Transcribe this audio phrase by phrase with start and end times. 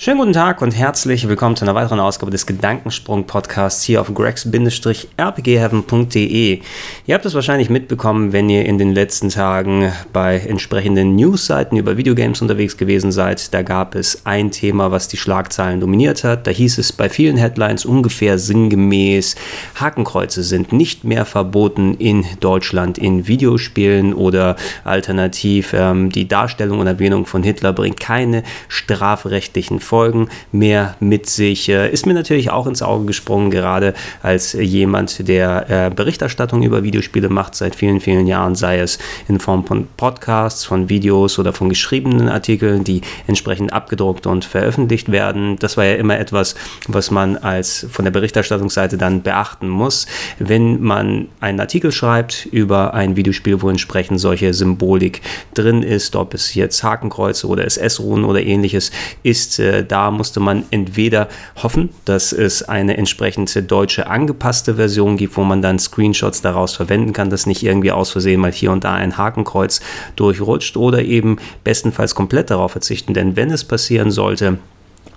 [0.00, 6.60] Schönen guten Tag und herzlich willkommen zu einer weiteren Ausgabe des Gedankensprung-Podcasts hier auf gregs-rpgheaven.de.
[7.06, 11.96] Ihr habt es wahrscheinlich mitbekommen, wenn ihr in den letzten Tagen bei entsprechenden Newsseiten über
[11.96, 13.52] Videogames unterwegs gewesen seid.
[13.52, 16.46] Da gab es ein Thema, was die Schlagzeilen dominiert hat.
[16.46, 19.34] Da hieß es bei vielen Headlines ungefähr sinngemäß,
[19.80, 26.86] Hakenkreuze sind nicht mehr verboten in Deutschland in Videospielen oder alternativ ähm, die Darstellung und
[26.86, 31.68] Erwähnung von Hitler bringt keine strafrechtlichen Folgen mehr mit sich.
[31.70, 36.82] Äh, ist mir natürlich auch ins Auge gesprungen, gerade als jemand, der äh, Berichterstattung über
[36.82, 41.54] Videospiele macht seit vielen, vielen Jahren, sei es in Form von Podcasts, von Videos oder
[41.54, 45.56] von geschriebenen Artikeln, die entsprechend abgedruckt und veröffentlicht werden.
[45.56, 46.54] Das war ja immer etwas,
[46.86, 50.06] was man als von der Berichterstattungsseite dann beachten muss,
[50.38, 55.22] wenn man einen Artikel schreibt über ein Videospiel, wo entsprechend solche Symbolik
[55.54, 58.90] drin ist, ob es jetzt Hakenkreuze oder SS-Runen oder ähnliches
[59.22, 61.28] ist, äh, da musste man entweder
[61.62, 67.12] hoffen, dass es eine entsprechende deutsche angepasste Version gibt, wo man dann Screenshots daraus verwenden
[67.12, 69.80] kann, dass nicht irgendwie aus Versehen mal hier und da ein Hakenkreuz
[70.16, 73.14] durchrutscht oder eben bestenfalls komplett darauf verzichten.
[73.14, 74.58] Denn wenn es passieren sollte,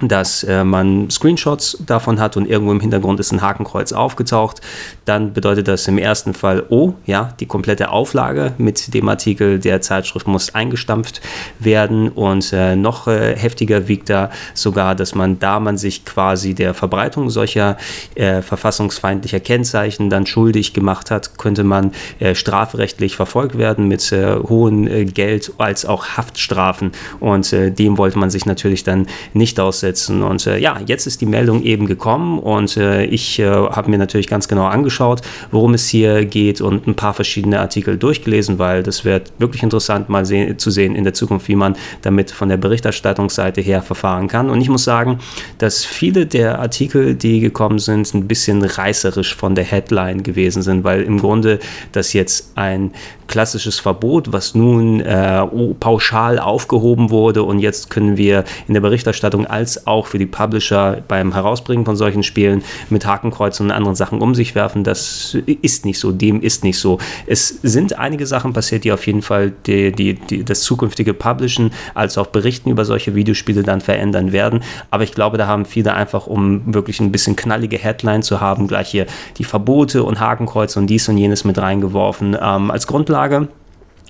[0.07, 4.61] dass äh, man Screenshots davon hat und irgendwo im Hintergrund ist ein Hakenkreuz aufgetaucht,
[5.05, 9.81] dann bedeutet das im ersten Fall, oh, ja, die komplette Auflage mit dem Artikel der
[9.81, 11.21] Zeitschrift muss eingestampft
[11.59, 12.09] werden.
[12.09, 16.73] Und äh, noch äh, heftiger wiegt da sogar, dass man, da man sich quasi der
[16.73, 17.77] Verbreitung solcher
[18.15, 24.35] äh, verfassungsfeindlicher Kennzeichen dann schuldig gemacht hat, könnte man äh, strafrechtlich verfolgt werden mit äh,
[24.35, 26.91] hohen Geld als auch Haftstrafen.
[27.19, 30.23] Und dem wollte man sich natürlich dann nicht aussetzen umsetzen.
[30.23, 33.97] Und äh, ja, jetzt ist die Meldung eben gekommen und äh, ich äh, habe mir
[33.97, 38.83] natürlich ganz genau angeschaut, worum es hier geht und ein paar verschiedene Artikel durchgelesen, weil
[38.83, 42.49] das wird wirklich interessant mal sehen, zu sehen in der Zukunft, wie man damit von
[42.49, 44.49] der Berichterstattungsseite her verfahren kann.
[44.49, 45.19] Und ich muss sagen,
[45.57, 50.83] dass viele der Artikel, die gekommen sind, ein bisschen reißerisch von der Headline gewesen sind,
[50.83, 51.59] weil im Grunde
[51.91, 52.91] das jetzt ein
[53.31, 55.47] klassisches Verbot, was nun äh,
[55.79, 61.01] pauschal aufgehoben wurde und jetzt können wir in der Berichterstattung als auch für die Publisher
[61.07, 64.83] beim Herausbringen von solchen Spielen mit Hakenkreuzen und anderen Sachen um sich werfen.
[64.83, 66.99] Das ist nicht so, dem ist nicht so.
[67.27, 71.71] Es sind einige Sachen passiert, die auf jeden Fall die, die, die, das zukünftige Publishen
[71.93, 74.61] als auch Berichten über solche Videospiele dann verändern werden.
[74.89, 78.67] Aber ich glaube, da haben viele einfach, um wirklich ein bisschen knallige Headline zu haben,
[78.67, 79.05] gleich hier
[79.37, 82.37] die Verbote und Hakenkreuze und dies und jenes mit reingeworfen.
[82.39, 83.47] Ähm, als Grundlage Grundlage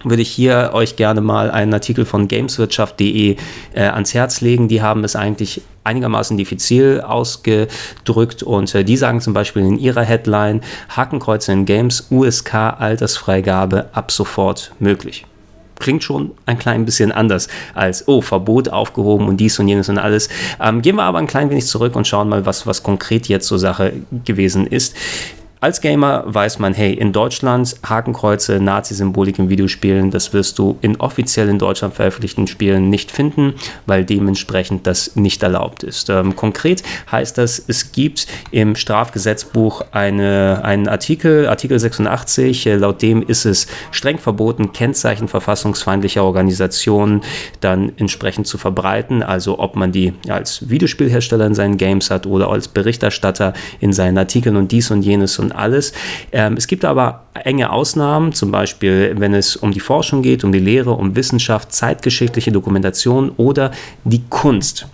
[0.03, 3.35] würde ich hier euch gerne mal einen Artikel von gameswirtschaft.de
[3.73, 4.67] äh, ans Herz legen.
[4.67, 10.03] Die haben es eigentlich einigermaßen diffizil ausgedrückt und äh, die sagen zum Beispiel in ihrer
[10.03, 15.25] Headline Hakenkreuze in Games USK Altersfreigabe ab sofort möglich.
[15.79, 19.97] Klingt schon ein klein bisschen anders als, oh, Verbot aufgehoben und dies und jenes und
[19.97, 20.29] alles.
[20.61, 23.47] Ähm, gehen wir aber ein klein wenig zurück und schauen mal, was, was konkret jetzt
[23.47, 24.95] zur Sache gewesen ist.
[25.63, 30.99] Als Gamer weiß man, hey, in Deutschland Hakenkreuze, Nazi-Symbolik in Videospielen, das wirst du in
[30.99, 33.53] offiziell in Deutschland veröffentlichten Spielen nicht finden,
[33.85, 36.09] weil dementsprechend das nicht erlaubt ist.
[36.09, 43.03] Ähm, konkret heißt das, es gibt im Strafgesetzbuch eine, einen Artikel, Artikel 86, äh, laut
[43.03, 47.22] dem ist es streng verboten, Kennzeichen verfassungsfeindlicher Organisationen
[47.59, 52.49] dann entsprechend zu verbreiten, also ob man die als Videospielhersteller in seinen Games hat oder
[52.49, 55.94] als Berichterstatter in seinen Artikeln und dies und jenes und alles.
[56.31, 60.51] Ähm, es gibt aber enge Ausnahmen, zum Beispiel wenn es um die Forschung geht, um
[60.51, 63.72] die Lehre, um Wissenschaft, zeitgeschichtliche Dokumentation oder
[64.03, 64.88] die Kunst.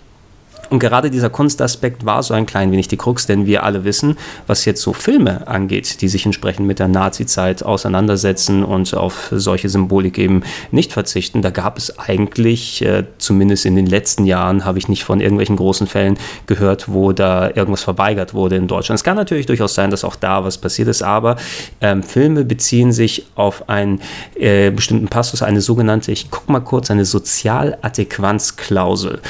[0.70, 4.18] Und gerade dieser Kunstaspekt war so ein klein wenig die Krux, denn wir alle wissen,
[4.48, 9.70] was jetzt so Filme angeht, die sich entsprechend mit der Nazi-Zeit auseinandersetzen und auf solche
[9.70, 11.42] Symbolik eben nicht verzichten.
[11.42, 15.56] Da gab es eigentlich, äh, zumindest in den letzten Jahren, habe ich nicht von irgendwelchen
[15.56, 16.18] großen Fällen
[16.48, 19.00] gehört, wo da irgendwas verweigert wurde in Deutschland.
[19.00, 21.38] Es kann natürlich durchaus sein, dass auch da was passiert ist, aber
[21.82, 24.02] ähm, Filme beziehen sich auf einen
[24.36, 29.22] äh, bestimmten Passus, eine sogenannte, ich gucke mal kurz, eine Sozialadäquanzklausel.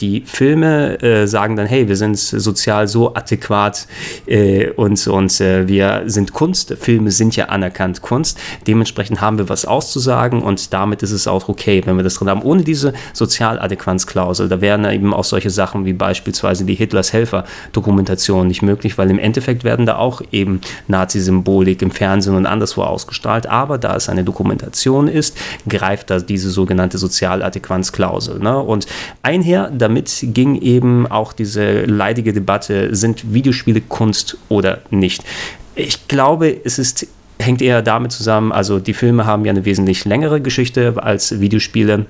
[0.00, 3.86] Die Filme äh, sagen dann, hey, wir sind sozial so adäquat
[4.26, 6.74] äh, und, und äh, wir sind Kunst.
[6.78, 8.38] Filme sind ja anerkannt Kunst.
[8.66, 12.28] Dementsprechend haben wir was auszusagen und damit ist es auch okay, wenn wir das drin
[12.28, 12.42] haben.
[12.42, 18.62] Ohne diese Sozialadäquanzklausel, da wären eben auch solche Sachen wie beispielsweise die Hitlers Helfer-Dokumentation nicht
[18.62, 23.46] möglich, weil im Endeffekt werden da auch eben Nazi-Symbolik im Fernsehen und anderswo ausgestrahlt.
[23.46, 25.36] Aber da es eine Dokumentation ist,
[25.68, 28.38] greift da diese sogenannte Sozialadäquanzklausel.
[28.38, 28.58] Ne?
[28.58, 28.86] Und
[29.22, 35.24] einher damit ging eben auch diese leidige Debatte, sind Videospiele Kunst oder nicht.
[35.74, 37.06] Ich glaube, es ist
[37.40, 42.06] hängt eher damit zusammen, also die Filme haben ja eine wesentlich längere Geschichte als Videospiele.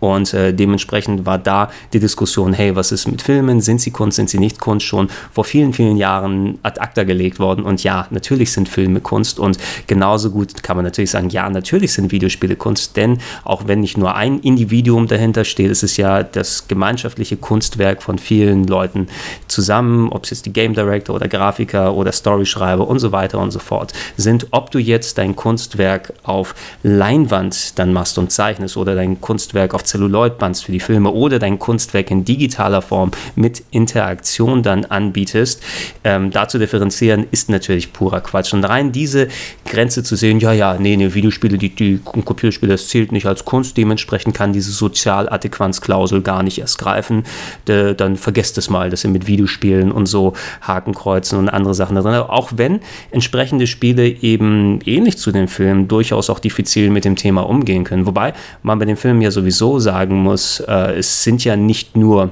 [0.00, 3.60] Und äh, dementsprechend war da die Diskussion, hey, was ist mit Filmen?
[3.60, 4.86] Sind sie Kunst, sind sie nicht Kunst?
[4.86, 7.64] Schon vor vielen, vielen Jahren ad acta gelegt worden.
[7.64, 9.38] Und ja, natürlich sind Filme Kunst.
[9.38, 12.96] Und genauso gut kann man natürlich sagen, ja, natürlich sind Videospiele Kunst.
[12.96, 18.02] Denn auch wenn nicht nur ein Individuum dahinter steht, ist es ja das gemeinschaftliche Kunstwerk
[18.02, 19.08] von vielen Leuten
[19.48, 23.50] zusammen, ob es jetzt die Game Director oder Grafiker oder Storyschreiber und so weiter und
[23.50, 24.48] so fort sind.
[24.50, 29.83] Ob du jetzt dein Kunstwerk auf Leinwand dann machst und zeichnest oder dein Kunstwerk auf
[29.84, 35.62] Celluloidbands für die Filme oder dein Kunstwerk in digitaler Form mit Interaktion dann anbietest,
[36.04, 38.52] ähm, da zu differenzieren, ist natürlich purer Quatsch.
[38.52, 39.28] Und rein diese
[39.66, 43.44] Grenze zu sehen, ja, ja, nee, nee, Videospiele, die, die Computerspiele, das zählt nicht als
[43.44, 47.24] Kunst, dementsprechend kann diese Sozialadäquanzklausel gar nicht erst greifen,
[47.68, 51.96] de, dann vergesst es mal, dass ihr mit Videospielen und so Hakenkreuzen und andere Sachen
[51.96, 52.30] da drin habt.
[52.30, 57.42] Auch wenn entsprechende Spiele eben ähnlich zu den Filmen durchaus auch diffizil mit dem Thema
[57.42, 58.06] umgehen können.
[58.06, 58.32] Wobei
[58.62, 62.30] man bei den Filmen ja sowieso sagen muss, äh, es sind ja nicht nur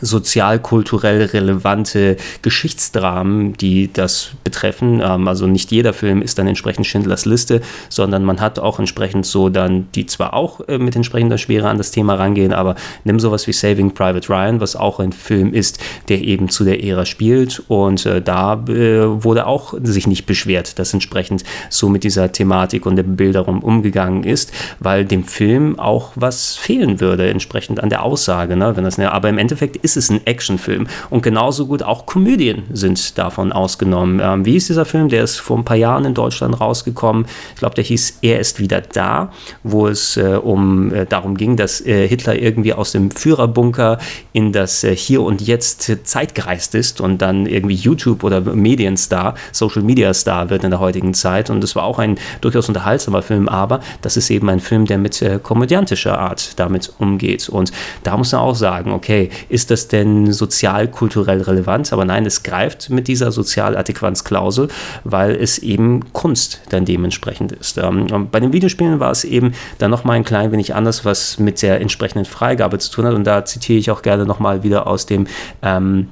[0.00, 5.00] sozialkulturell relevante Geschichtsdramen, die das betreffen.
[5.02, 9.26] Ähm, also nicht jeder Film ist dann entsprechend Schindlers Liste, sondern man hat auch entsprechend
[9.26, 12.74] so dann, die zwar auch äh, mit entsprechender Schwere an das Thema rangehen, aber
[13.04, 16.82] nimm sowas wie Saving Private Ryan, was auch ein Film ist, der eben zu der
[16.82, 22.04] Ära spielt und äh, da äh, wurde auch sich nicht beschwert, dass entsprechend so mit
[22.04, 27.80] dieser Thematik und der Bilderung umgegangen ist, weil dem Film auch was fehlen würde, entsprechend
[27.80, 28.76] an der Aussage, ne?
[28.76, 30.86] wenn das, ne, aber im Endeffekt ist es ein Actionfilm.
[31.10, 34.20] Und genauso gut auch Komödien sind davon ausgenommen.
[34.22, 35.10] Ähm, wie ist dieser Film?
[35.10, 37.26] Der ist vor ein paar Jahren in Deutschland rausgekommen.
[37.52, 39.30] Ich glaube, der hieß Er ist wieder da,
[39.62, 43.98] wo es äh, um äh, darum ging, dass äh, Hitler irgendwie aus dem Führerbunker
[44.32, 49.82] in das äh, Hier und Jetzt zeitgereist ist und dann irgendwie YouTube oder Medienstar, Social
[49.82, 51.50] Media Star wird in der heutigen Zeit.
[51.50, 54.96] Und das war auch ein durchaus unterhaltsamer Film, aber das ist eben ein Film, der
[54.96, 57.50] mit äh, komödiantischer Art damit umgeht.
[57.50, 57.70] Und
[58.02, 61.92] da muss man auch sagen, okay, ist das das denn sozial-kulturell relevant?
[61.92, 64.68] Aber nein, es greift mit dieser Sozialadäquanzklausel,
[65.04, 67.78] weil es eben Kunst dann dementsprechend ist.
[67.78, 71.60] Ähm, bei den Videospielen war es eben dann nochmal ein klein wenig anders, was mit
[71.62, 73.14] der entsprechenden Freigabe zu tun hat.
[73.14, 75.26] Und da zitiere ich auch gerne nochmal wieder aus dem
[75.62, 76.08] ähm,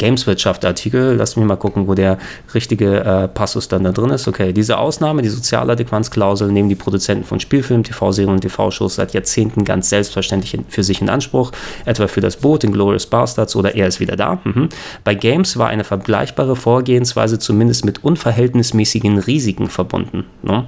[0.00, 1.14] Gameswirtschaft-Artikel.
[1.16, 2.18] Lass mich mal gucken, wo der
[2.54, 4.26] richtige äh, Passus dann da drin ist.
[4.26, 9.64] Okay, diese Ausnahme, die Sozialadäquanzklausel, nehmen die Produzenten von Spielfilmen, TV-Serien und TV-Shows seit Jahrzehnten
[9.64, 11.52] ganz selbstverständlich für sich in Anspruch,
[11.84, 14.40] etwa für das Boot in Glorious Bastards oder Er ist wieder da.
[14.42, 14.70] Mhm.
[15.04, 20.24] Bei Games war eine vergleichbare Vorgehensweise zumindest mit unverhältnismäßigen Risiken verbunden.
[20.42, 20.64] Ne?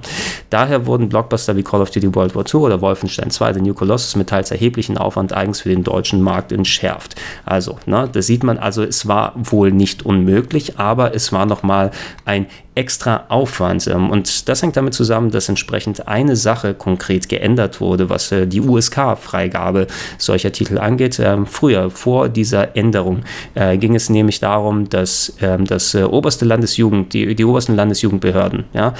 [0.51, 3.73] Daher wurden Blockbuster wie Call of Duty World War II oder Wolfenstein 2, The New
[3.73, 7.15] Colossus mit teils erheblichen Aufwand eigens für den deutschen Markt entschärft.
[7.45, 11.91] Also, ne, da sieht man also, es war wohl nicht unmöglich, aber es war nochmal
[12.25, 13.87] ein extra Aufwand.
[13.87, 18.47] Ähm, und das hängt damit zusammen, dass entsprechend eine Sache konkret geändert wurde, was äh,
[18.47, 19.87] die USK-Freigabe
[20.17, 21.19] solcher Titel angeht.
[21.19, 23.23] Ähm, früher, vor dieser Änderung,
[23.55, 28.65] äh, ging es nämlich darum, dass ähm, das äh, oberste Landesjugend, die, die obersten Landesjugendbehörden,
[28.73, 28.93] ja,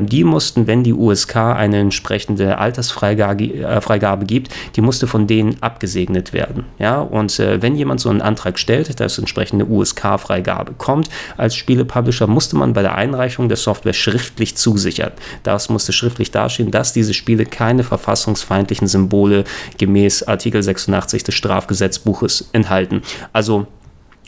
[0.00, 6.32] die mussten, wenn die USK eine entsprechende Altersfreigabe Freigabe gibt, die musste von denen abgesegnet
[6.32, 6.64] werden.
[6.78, 7.00] Ja?
[7.00, 12.72] Und wenn jemand so einen Antrag stellt, dass entsprechende USK-Freigabe kommt, als Spielepublisher musste man
[12.72, 15.12] bei der Einreichung Einreichung der Software schriftlich zusichern.
[15.42, 19.44] Das musste schriftlich dastehen, dass diese Spiele keine verfassungsfeindlichen Symbole
[19.76, 23.02] gemäß Artikel 86 des Strafgesetzbuches enthalten.
[23.34, 23.66] Also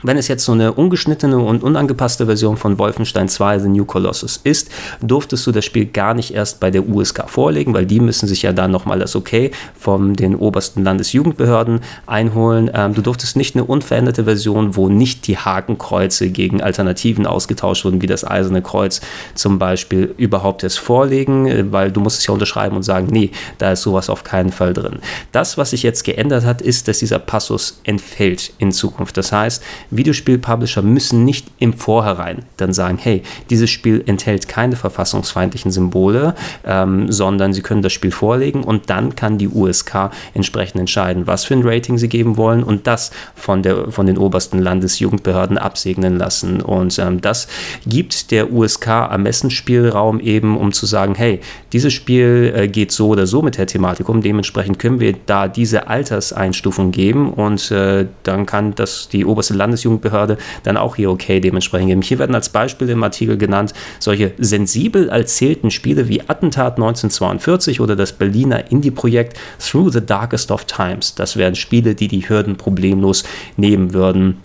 [0.03, 4.41] wenn es jetzt so eine ungeschnittene und unangepasste Version von Wolfenstein 2 The New Colossus
[4.43, 8.27] ist, durftest du das Spiel gar nicht erst bei der USK vorlegen, weil die müssen
[8.27, 12.71] sich ja dann nochmal das Okay von den obersten Landesjugendbehörden einholen.
[12.75, 18.03] Ähm, du durftest nicht eine unveränderte Version, wo nicht die Hakenkreuze gegen Alternativen ausgetauscht wurden,
[18.03, 19.01] wie das Eiserne Kreuz
[19.35, 23.31] zum Beispiel, überhaupt erst vorlegen, äh, weil du musst es ja unterschreiben und sagen, nee,
[23.59, 24.99] da ist sowas auf keinen Fall drin.
[25.33, 29.17] Das, was sich jetzt geändert hat, ist, dass dieser Passus entfällt in Zukunft.
[29.17, 29.63] Das heißt,
[29.93, 36.35] Videospiel-Publisher müssen nicht im Vorhinein dann sagen, hey, dieses Spiel enthält keine verfassungsfeindlichen Symbole,
[36.67, 41.45] ähm, sondern sie können das Spiel vorlegen und dann kann die USK entsprechend entscheiden, was
[41.45, 46.17] für ein Rating sie geben wollen und das von, der, von den obersten Landesjugendbehörden absegnen
[46.17, 46.61] lassen.
[46.61, 47.49] Und ähm, das
[47.87, 51.41] gibt der USK Ermessensspielraum eben, um zu sagen, hey,
[51.73, 55.49] dieses Spiel äh, geht so oder so mit der Thematik um, dementsprechend können wir da
[55.49, 61.11] diese Alterseinstufung geben und äh, dann kann das die oberste Landesjugendbehörde Landesjugendbehörde dann auch hier
[61.11, 62.03] okay dementsprechend geben.
[62.03, 67.97] Hier werden als Beispiel im Artikel genannt solche sensibel erzählten Spiele wie Attentat 1942 oder
[67.97, 71.15] das Berliner Indie-Projekt Through the Darkest of Times.
[71.15, 73.25] Das wären Spiele, die die Hürden problemlos
[73.57, 74.39] nehmen würden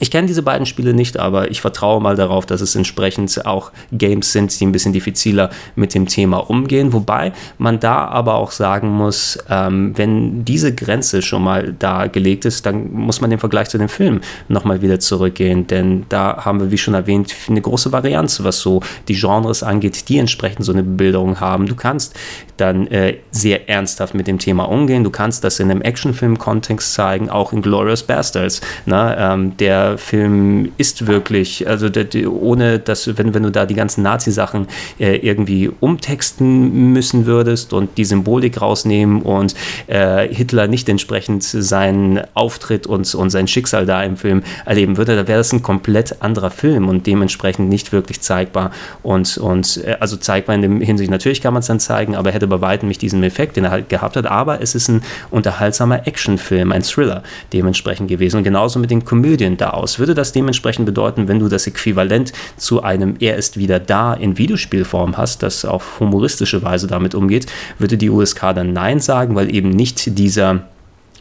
[0.00, 3.72] ich kenne diese beiden Spiele nicht, aber ich vertraue mal darauf, dass es entsprechend auch
[3.92, 6.92] Games sind, die ein bisschen diffiziler mit dem Thema umgehen.
[6.92, 12.44] Wobei man da aber auch sagen muss, ähm, wenn diese Grenze schon mal da gelegt
[12.44, 15.66] ist, dann muss man im Vergleich zu den Filmen nochmal wieder zurückgehen.
[15.66, 20.08] Denn da haben wir, wie schon erwähnt, eine große Varianz, was so die Genres angeht,
[20.08, 21.66] die entsprechend so eine Bebilderung haben.
[21.66, 22.14] Du kannst
[22.56, 25.04] dann äh, sehr ernsthaft mit dem Thema umgehen.
[25.04, 28.60] Du kannst das in einem Actionfilm-Kontext zeigen, auch in Glorious Bastards.
[28.86, 29.16] Ne?
[29.18, 31.88] Ähm, der Film ist wirklich, also
[32.28, 34.66] ohne dass, wenn, wenn du da die ganzen Nazi-Sachen
[34.98, 39.54] äh, irgendwie umtexten müssen würdest und die Symbolik rausnehmen und
[39.86, 45.16] äh, Hitler nicht entsprechend seinen Auftritt und, und sein Schicksal da im Film erleben würde,
[45.16, 48.70] da wäre das ein komplett anderer Film und dementsprechend nicht wirklich zeigbar
[49.02, 52.30] und, und äh, also zeigbar in dem Hinsicht, natürlich kann man es dann zeigen, aber
[52.32, 55.02] hätte bei weitem nicht diesen Effekt, den er halt gehabt hat, aber es ist ein
[55.30, 59.98] unterhaltsamer Actionfilm, ein Thriller dementsprechend gewesen und genauso mit den Komödien da aus?
[59.98, 64.38] Würde das dementsprechend bedeuten, wenn du das Äquivalent zu einem Er ist wieder da in
[64.38, 67.46] Videospielform hast, das auf humoristische Weise damit umgeht,
[67.78, 70.62] würde die USK dann Nein sagen, weil eben nicht dieser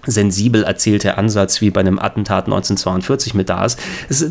[0.05, 3.79] sensibel erzählte Ansatz wie bei einem Attentat 1942 mit da ist.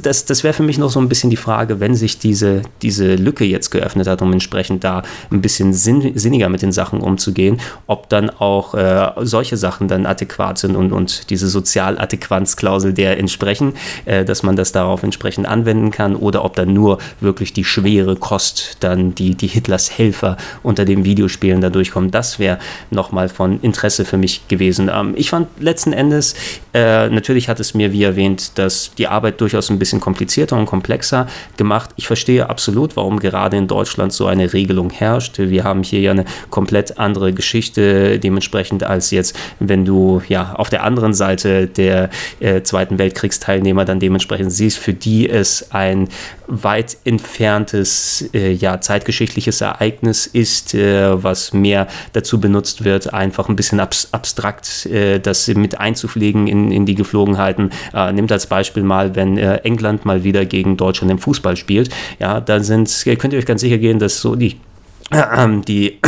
[0.02, 3.14] Das, das wäre für mich noch so ein bisschen die Frage, wenn sich diese, diese
[3.16, 7.60] Lücke jetzt geöffnet hat, um entsprechend da ein bisschen sinn, sinniger mit den Sachen umzugehen,
[7.86, 13.74] ob dann auch äh, solche Sachen dann adäquat sind und, und diese Sozialadäquanzklausel der entsprechen,
[14.04, 18.16] äh, dass man das darauf entsprechend anwenden kann oder ob dann nur wirklich die schwere
[18.16, 22.10] Kost dann die, die Hitlers Helfer unter den Videospielen da durchkommen.
[22.10, 22.58] Das wäre
[22.90, 24.90] nochmal von Interesse für mich gewesen.
[24.92, 26.34] Ähm, ich fand letzten Endes,
[26.72, 30.66] äh, natürlich hat es mir, wie erwähnt, dass die Arbeit durchaus ein bisschen komplizierter und
[30.66, 31.90] komplexer gemacht.
[31.96, 35.38] Ich verstehe absolut, warum gerade in Deutschland so eine Regelung herrscht.
[35.38, 40.70] Wir haben hier ja eine komplett andere Geschichte dementsprechend als jetzt, wenn du ja auf
[40.70, 46.08] der anderen Seite der äh, Zweiten Weltkriegsteilnehmer dann dementsprechend siehst, für die es ein
[46.46, 53.56] weit entferntes äh, ja, zeitgeschichtliches Ereignis ist, äh, was mehr dazu benutzt wird, einfach ein
[53.56, 55.18] bisschen abs abstrakt äh,
[55.56, 57.70] mit einzupflegen in, in die Geflogenheiten.
[57.92, 61.90] Äh, nimmt als Beispiel mal, wenn äh, England mal wieder gegen Deutschland im Fußball spielt,
[62.18, 64.56] ja, dann sind, könnt ihr euch ganz sicher gehen, dass so die,
[65.66, 66.00] die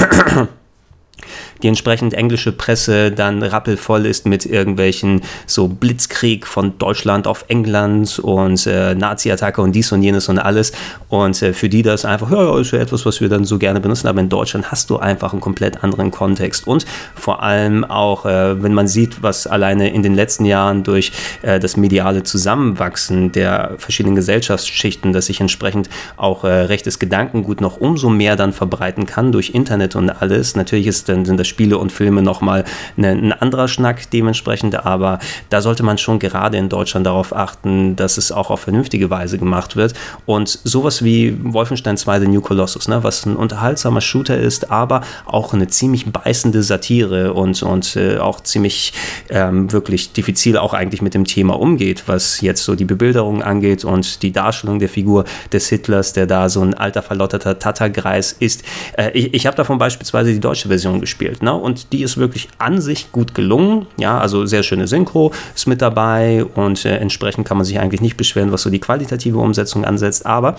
[1.63, 8.19] die entsprechend englische Presse dann rappelvoll ist mit irgendwelchen so Blitzkrieg von Deutschland auf England
[8.19, 10.73] und äh, Nazi-Attacke und dies und jenes und alles.
[11.09, 13.81] Und äh, für die das einfach, ja, ist ja etwas, was wir dann so gerne
[13.81, 14.09] benutzen.
[14.09, 16.67] Aber in Deutschland hast du einfach einen komplett anderen Kontext.
[16.67, 16.85] Und
[17.15, 21.59] vor allem auch, äh, wenn man sieht, was alleine in den letzten Jahren durch äh,
[21.59, 28.11] das mediale Zusammenwachsen der verschiedenen Gesellschaftsschichten, dass sich entsprechend auch äh, rechtes Gedankengut noch umso
[28.11, 30.57] mehr dann verbreiten kann durch Internet und alles.
[30.57, 32.65] Natürlich ist dann, sind das Spiele und Filme nochmal
[32.97, 37.97] ne, ein anderer Schnack dementsprechend, aber da sollte man schon gerade in Deutschland darauf achten,
[37.97, 39.95] dass es auch auf vernünftige Weise gemacht wird.
[40.27, 45.01] Und sowas wie Wolfenstein 2 The New Colossus, ne, was ein unterhaltsamer Shooter ist, aber
[45.25, 48.93] auch eine ziemlich beißende Satire und, und äh, auch ziemlich
[49.31, 53.85] ähm, wirklich diffizil auch eigentlich mit dem Thema umgeht, was jetzt so die Bebilderung angeht
[53.85, 58.63] und die Darstellung der Figur des Hitlers, der da so ein alter verlotterter Tattergreis ist.
[58.97, 61.43] Äh, ich ich habe davon beispielsweise die deutsche Version gespielt gespielt.
[61.43, 61.55] Ne?
[61.55, 63.87] Und die ist wirklich an sich gut gelungen.
[63.99, 68.01] Ja, also sehr schöne Synchro ist mit dabei und äh, entsprechend kann man sich eigentlich
[68.01, 70.27] nicht beschweren, was so die qualitative Umsetzung ansetzt.
[70.27, 70.57] Aber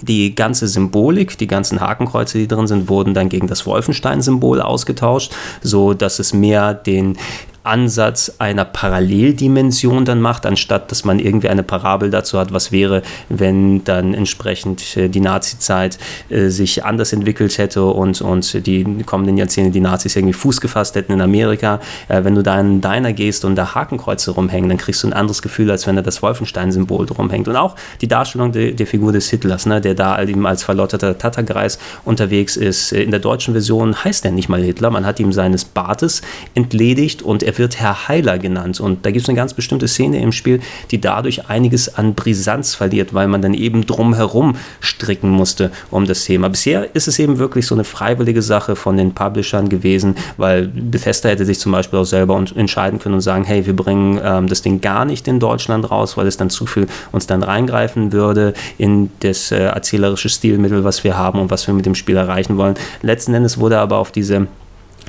[0.00, 5.32] die ganze Symbolik, die ganzen Hakenkreuze, die drin sind, wurden dann gegen das Wolfenstein-Symbol ausgetauscht,
[5.62, 7.16] so dass es mehr den
[7.64, 13.02] Ansatz einer Paralleldimension dann macht, anstatt dass man irgendwie eine Parabel dazu hat, was wäre,
[13.28, 19.36] wenn dann entsprechend äh, die Nazi-Zeit äh, sich anders entwickelt hätte und, und die kommenden
[19.36, 21.80] Jahrzehnte die Nazis irgendwie Fuß gefasst hätten in Amerika.
[22.08, 25.12] Äh, wenn du da in Diner gehst und da Hakenkreuze rumhängen, dann kriegst du ein
[25.12, 27.48] anderes Gefühl, als wenn da das Wolfenstein-Symbol rumhängt.
[27.48, 31.16] Und auch die Darstellung de, der Figur des Hitlers, ne, der da eben als verlotterter
[31.16, 32.92] Tattergreis unterwegs ist.
[32.92, 36.22] In der deutschen Version heißt er nicht mal Hitler, man hat ihm seines Bartes
[36.54, 38.80] entledigt und er er wird Herr Heiler genannt.
[38.80, 42.74] Und da gibt es eine ganz bestimmte Szene im Spiel, die dadurch einiges an Brisanz
[42.74, 46.48] verliert, weil man dann eben drumherum stricken musste um das Thema.
[46.48, 51.28] Bisher ist es eben wirklich so eine freiwillige Sache von den Publishern gewesen, weil Bethesda
[51.28, 54.62] hätte sich zum Beispiel auch selber entscheiden können und sagen, hey, wir bringen ähm, das
[54.62, 58.54] Ding gar nicht in Deutschland raus, weil es dann zu viel uns dann reingreifen würde
[58.78, 62.56] in das äh, erzählerische Stilmittel, was wir haben und was wir mit dem Spiel erreichen
[62.56, 62.74] wollen.
[63.02, 64.46] Letzten Endes wurde aber auf diese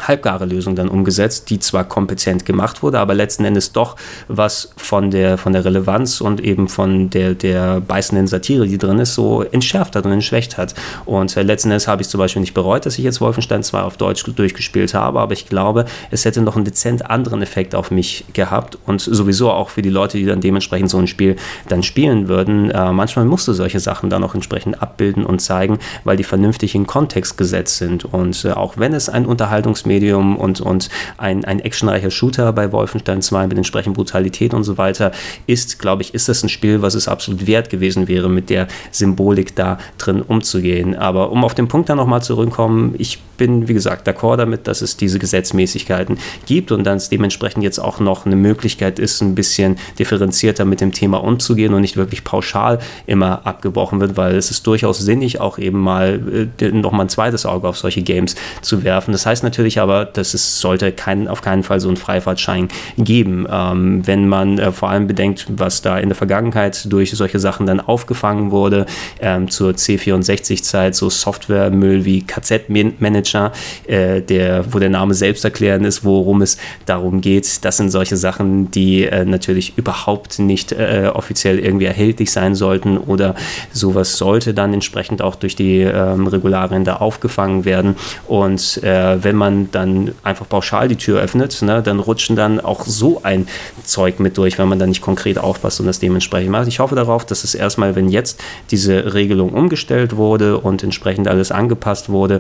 [0.02, 3.96] halbgare Lösung dann umgesetzt, die zwar kompetent gemacht wurde, aber letzten Endes doch
[4.28, 9.00] was von der, von der Relevanz und eben von der, der beißenden Satire, die drin
[9.00, 10.74] ist, so entschärft hat und entschwächt hat.
[11.06, 13.82] Und äh, letzten Endes habe ich zum Beispiel nicht bereut, dass ich jetzt Wolfenstein 2
[13.82, 17.92] auf Deutsch durchgespielt habe, aber ich glaube, es hätte noch einen dezent anderen Effekt auf
[17.92, 21.36] mich gehabt und sowieso auch für die Leute, die dann dementsprechend so ein Spiel
[21.70, 22.72] dann spielen würden.
[22.72, 26.76] Äh, manchmal musst du solche Sachen dann auch entsprechend abbilden und zeigen, weil die vernünftig
[26.76, 28.06] in Kontext gesetzt sind.
[28.06, 32.72] Und äh, auch wenn es ein Unterhaltungsmedium Medium und, und ein, ein actionreicher Shooter bei
[32.72, 35.12] Wolfenstein 2 mit entsprechend Brutalität und so weiter
[35.48, 38.68] ist, glaube ich, ist das ein Spiel, was es absolut wert gewesen wäre, mit der
[38.92, 40.96] Symbolik da drin umzugehen.
[40.96, 44.82] Aber um auf den Punkt dann nochmal zurückzukommen, ich bin, wie gesagt, d'accord damit, dass
[44.82, 49.36] es diese Gesetzmäßigkeiten gibt und dann es dementsprechend jetzt auch noch eine Möglichkeit ist, ein
[49.36, 54.52] bisschen differenzierter mit dem Thema umzugehen und nicht wirklich pauschal immer abgebrochen wird, weil es
[54.52, 58.84] ist durchaus sinnig, auch eben mal äh, nochmal ein zweites Auge auf solche Games zu
[58.84, 59.12] werfen.
[59.12, 63.48] Das heißt natürlich aber, dass es sollte kein, auf keinen Fall so einen Freifahrtschein geben.
[63.50, 67.66] Ähm, wenn man äh, vor allem bedenkt, was da in der Vergangenheit durch solche Sachen
[67.66, 68.86] dann aufgefangen wurde,
[69.20, 73.52] ähm, zur C64-Zeit, so Softwaremüll wie KZ-Manager,
[73.88, 77.64] äh, der, wo der Name selbst erklären ist, worum es darum geht.
[77.66, 82.98] Das sind solche Sachen, die äh, natürlich überhaupt nicht äh, offiziell irgendwie erhältlich sein sollten
[82.98, 83.36] oder
[83.72, 87.96] sowas sollte dann entsprechend auch durch die ähm, Regularien da aufgefangen werden.
[88.28, 92.86] Und äh, wenn man dann einfach pauschal die Tür öffnet, ne, dann rutschen dann auch
[92.86, 93.48] so ein
[93.84, 96.68] Zeug mit durch, wenn man dann nicht konkret aufpasst und das dementsprechend macht.
[96.68, 98.42] Ich hoffe darauf, dass es erstmal, wenn jetzt
[98.72, 102.40] diese Regelung umgestellt wurde und entsprechend alles angepasst wurde,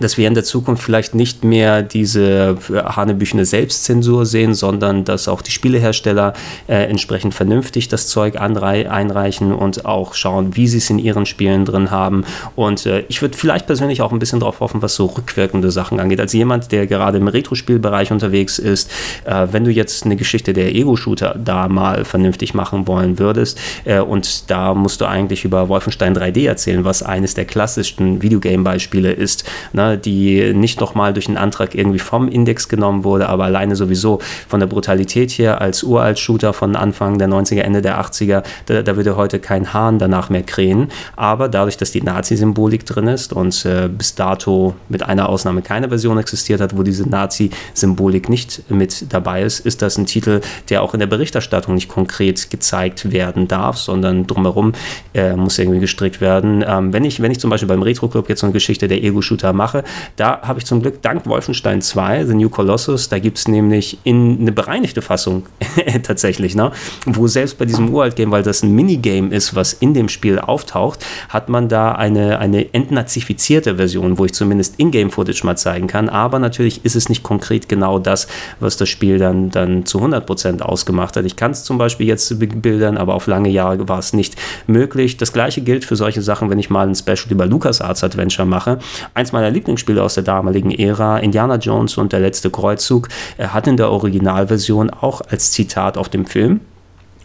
[0.00, 5.28] dass wir in der Zukunft vielleicht nicht mehr diese äh, hanebüchene Selbstzensur sehen, sondern dass
[5.28, 6.32] auch die Spielehersteller
[6.66, 11.64] äh, entsprechend vernünftig das Zeug einreichen und auch schauen, wie sie es in ihren Spielen
[11.64, 12.24] drin haben.
[12.56, 16.00] Und äh, ich würde vielleicht persönlich auch ein bisschen darauf hoffen, was so rückwirkende Sachen
[16.00, 16.20] angeht.
[16.20, 18.90] Als jemand, der gerade im Retro-Spielbereich unterwegs ist,
[19.24, 24.00] äh, wenn du jetzt eine Geschichte der Ego-Shooter da mal vernünftig machen wollen würdest äh,
[24.00, 29.44] und da musst du eigentlich über Wolfenstein 3D erzählen, was eines der klassischsten Videogame-Beispiele ist,
[29.72, 29.83] ne?
[29.90, 34.20] Ne, die nicht nochmal durch einen Antrag irgendwie vom Index genommen wurde, aber alleine sowieso
[34.48, 38.96] von der Brutalität her als Uralt-Shooter von Anfang der 90er, Ende der 80er, da, da
[38.96, 40.88] würde heute kein Hahn danach mehr krähen.
[41.16, 45.88] Aber dadurch, dass die Nazi-Symbolik drin ist und äh, bis dato mit einer Ausnahme keine
[45.88, 50.82] Version existiert hat, wo diese Nazi-Symbolik nicht mit dabei ist, ist das ein Titel, der
[50.82, 54.72] auch in der Berichterstattung nicht konkret gezeigt werden darf, sondern drumherum
[55.14, 56.64] äh, muss irgendwie gestrickt werden.
[56.66, 59.02] Ähm, wenn, ich, wenn ich zum Beispiel beim Retro Club jetzt so eine Geschichte der
[59.02, 59.84] Ego-Shooter mache, mache.
[60.16, 63.98] Da habe ich zum Glück dank Wolfenstein 2, The New Colossus, da gibt es nämlich
[64.04, 65.46] in eine bereinigte Fassung
[66.02, 66.70] tatsächlich, ne?
[67.06, 71.04] wo selbst bei diesem Uralt-Game, weil das ein Minigame ist, was in dem Spiel auftaucht,
[71.28, 76.08] hat man da eine, eine entnazifizierte Version, wo ich zumindest Ingame-Footage mal zeigen kann.
[76.08, 78.28] Aber natürlich ist es nicht konkret genau das,
[78.60, 81.24] was das Spiel dann, dann zu 100% ausgemacht hat.
[81.24, 85.16] Ich kann es zum Beispiel jetzt bildern, aber auf lange Jahre war es nicht möglich.
[85.16, 88.78] Das gleiche gilt für solche Sachen, wenn ich mal ein Special über LucasArts Adventure mache.
[89.14, 93.78] Eins meiner Lieblingsspiele aus der damaligen Ära, Indiana Jones und der letzte Kreuzzug, hat in
[93.78, 96.60] der Originalversion auch als Zitat auf dem Film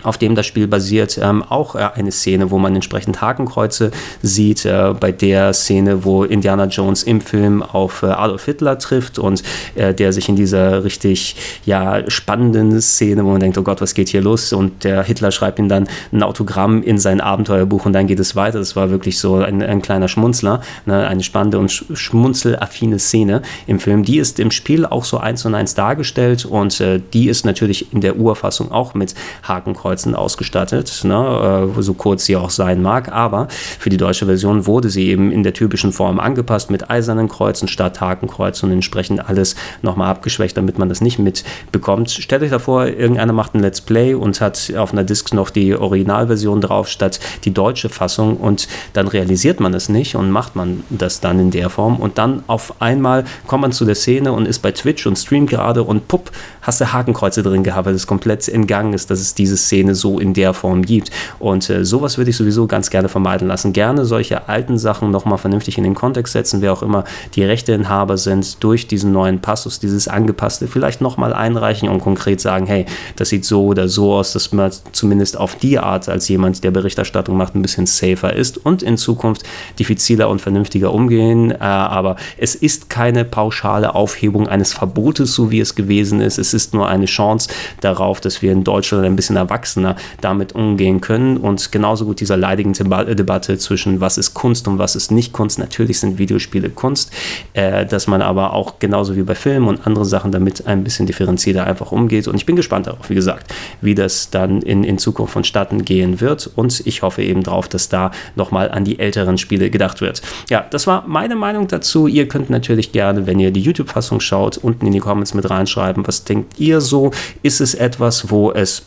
[0.04, 4.66] auf dem das Spiel basiert, ähm, auch äh, eine Szene, wo man entsprechend Hakenkreuze sieht,
[4.66, 9.44] äh, bei der Szene, wo Indiana Jones im Film auf äh, Adolf Hitler trifft und
[9.76, 11.36] äh, der sich in dieser richtig
[11.66, 14.54] ja, spannenden Szene, wo man denkt, oh Gott, was geht hier los?
[14.54, 18.36] Und der Hitler schreibt ihm dann ein Autogramm in sein Abenteuerbuch und dann geht es
[18.36, 18.60] weiter.
[18.60, 21.08] Das war wirklich so ein, ein kleiner Schmunzler, ne?
[21.08, 24.04] eine spannende und schmunzelaffine Szene im Film.
[24.04, 27.92] Die ist im Spiel auch so eins und eins dargestellt und äh, die ist natürlich
[27.94, 32.82] in der Urfassung auch mit Hakenkreuzen Hakenkreuzen ausgestattet, ne, äh, so kurz sie auch sein
[32.82, 36.90] mag, aber für die deutsche Version wurde sie eben in der typischen Form angepasst mit
[36.90, 42.12] eisernen Kreuzen statt Hakenkreuzen und entsprechend alles nochmal abgeschwächt, damit man das nicht mitbekommt.
[42.12, 45.76] Stellt euch davor, irgendeiner macht ein Let's Play und hat auf einer Disk noch die
[45.76, 50.84] Originalversion drauf statt die deutsche Fassung und dann realisiert man es nicht und macht man
[50.90, 54.48] das dann in der Form und dann auf einmal kommt man zu der Szene und
[54.48, 58.06] ist bei Twitch und streamt gerade und pupp, hast du Hakenkreuze drin gehabt, weil es
[58.06, 61.12] komplett entgangen ist, dass es diese Szene so in der Form gibt.
[61.40, 63.74] Und äh, sowas würde ich sowieso ganz gerne vermeiden lassen.
[63.74, 67.04] Gerne solche alten Sachen nochmal vernünftig in den Kontext setzen, wer auch immer
[67.36, 72.66] die Rechteinhaber sind, durch diesen neuen Passus, dieses angepasste, vielleicht nochmal einreichen und konkret sagen,
[72.66, 76.64] hey, das sieht so oder so aus, dass man zumindest auf die Art als jemand,
[76.64, 79.44] der Berichterstattung macht, ein bisschen safer ist und in Zukunft
[79.78, 81.52] diffiziler und vernünftiger umgehen.
[81.52, 86.38] Äh, aber es ist keine pauschale Aufhebung eines Verbotes, so wie es gewesen ist.
[86.38, 87.50] Es ist nur eine Chance
[87.82, 92.20] darauf, dass wir in Deutschland ein bisschen erwachsen erwachsener damit umgehen können und genauso gut
[92.20, 95.60] dieser leidigen Debatte zwischen was ist Kunst und was ist nicht Kunst.
[95.60, 97.12] Natürlich sind Videospiele Kunst,
[97.54, 101.06] äh, dass man aber auch genauso wie bei Filmen und anderen Sachen damit ein bisschen
[101.06, 102.28] differenzierter einfach umgeht.
[102.28, 106.22] Und ich bin gespannt darauf, wie gesagt, wie das dann in, in Zukunft vonstatten gehen
[106.22, 106.50] wird.
[106.56, 110.22] Und ich hoffe eben darauf, dass da nochmal an die älteren Spiele gedacht wird.
[110.50, 112.08] Ja, das war meine Meinung dazu.
[112.08, 116.08] Ihr könnt natürlich gerne, wenn ihr die YouTube-Fassung schaut, unten in die Comments mit reinschreiben,
[116.08, 117.12] was denkt ihr so?
[117.44, 118.84] Ist es etwas, wo es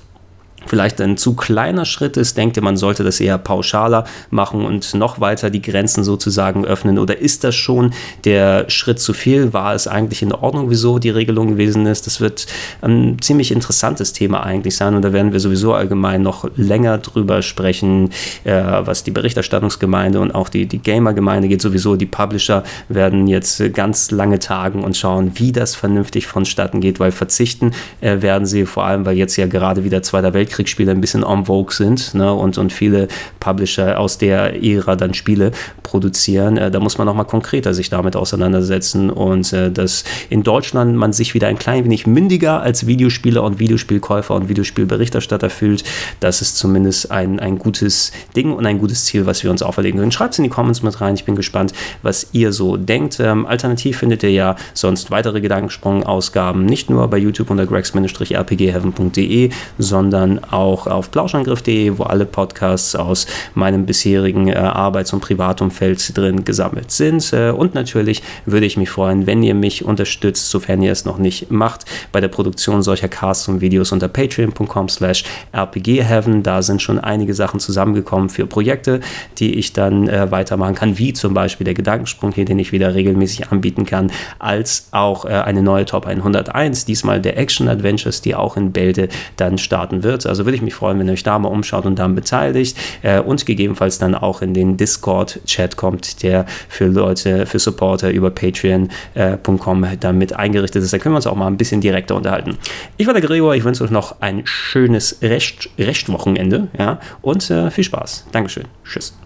[0.66, 4.94] vielleicht ein zu kleiner Schritt ist, denkt ihr, man sollte das eher pauschaler machen und
[4.94, 6.98] noch weiter die Grenzen sozusagen öffnen?
[6.98, 7.92] Oder ist das schon
[8.24, 9.52] der Schritt zu viel?
[9.52, 12.06] War es eigentlich in Ordnung, wieso die Regelung gewesen ist?
[12.06, 12.46] Das wird
[12.80, 17.42] ein ziemlich interessantes Thema eigentlich sein und da werden wir sowieso allgemein noch länger drüber
[17.42, 18.10] sprechen,
[18.44, 21.62] äh, was die Berichterstattungsgemeinde und auch die, die Gamer-Gemeinde geht.
[21.62, 27.00] Sowieso die Publisher werden jetzt ganz lange tagen und schauen, wie das vernünftig vonstatten geht,
[27.00, 30.92] weil verzichten äh, werden sie vor allem, weil jetzt ja gerade wieder Zweiter Weltkrieg Weltkriegsspiele
[30.92, 33.08] ein bisschen en vogue sind ne, und, und viele
[33.40, 36.56] Publisher aus der Ära dann Spiele produzieren.
[36.56, 41.12] Äh, da muss man nochmal konkreter sich damit auseinandersetzen und äh, dass in Deutschland man
[41.12, 45.84] sich wieder ein klein wenig mündiger als Videospieler und Videospielkäufer und Videospielberichterstatter fühlt.
[46.20, 49.98] Das ist zumindest ein, ein gutes Ding und ein gutes Ziel, was wir uns auferlegen
[49.98, 50.12] können.
[50.12, 51.14] Schreibt es in die Comments mit rein.
[51.14, 53.18] Ich bin gespannt, was ihr so denkt.
[53.20, 60.41] Ähm, alternativ findet ihr ja sonst weitere Gedankensprung-Ausgaben nicht nur bei YouTube unter gregs-rpgheaven.de, sondern
[60.50, 66.90] auch auf plauschangriff.de, wo alle Podcasts aus meinem bisherigen äh, Arbeits- und Privatumfeld drin gesammelt
[66.90, 67.32] sind.
[67.32, 71.18] Äh, und natürlich würde ich mich freuen, wenn ihr mich unterstützt, sofern ihr es noch
[71.18, 75.24] nicht macht, bei der Produktion solcher Casts und Videos unter patreon.com slash
[75.54, 76.42] rpgheaven.
[76.42, 79.00] Da sind schon einige Sachen zusammengekommen für Projekte,
[79.38, 82.94] die ich dann äh, weitermachen kann, wie zum Beispiel der Gedankensprung hier, den ich wieder
[82.94, 88.34] regelmäßig anbieten kann, als auch äh, eine neue Top 101, diesmal der Action Adventures, die
[88.34, 90.26] auch in Bälde dann starten wird.
[90.32, 93.20] Also würde ich mich freuen, wenn ihr euch da mal umschaut und dann beteiligt äh,
[93.20, 99.84] und gegebenenfalls dann auch in den Discord-Chat kommt, der für Leute, für Supporter über patreon.com
[99.84, 100.92] äh, damit eingerichtet ist.
[100.92, 102.56] Da können wir uns auch mal ein bisschen direkter unterhalten.
[102.96, 107.70] Ich war der Gregor, ich wünsche euch noch ein schönes Rest, Restwochenende ja, und äh,
[107.70, 108.26] viel Spaß.
[108.32, 108.64] Dankeschön.
[108.84, 109.21] Tschüss.